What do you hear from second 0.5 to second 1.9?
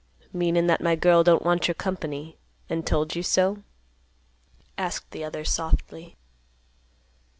that my girl don't want your